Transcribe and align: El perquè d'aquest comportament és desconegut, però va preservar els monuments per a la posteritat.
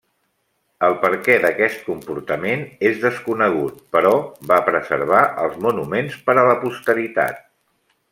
El 0.85 0.93
perquè 1.01 1.33
d'aquest 1.41 1.83
comportament 1.89 2.63
és 2.91 2.97
desconegut, 3.03 3.77
però 3.97 4.13
va 4.53 4.59
preservar 4.71 5.21
els 5.45 5.61
monuments 5.67 6.17
per 6.31 6.37
a 6.37 6.47
la 6.53 6.57
posteritat. 6.65 7.45